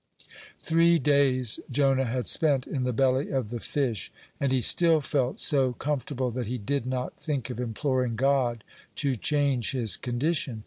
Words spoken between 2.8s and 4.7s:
the belly of the fish, and he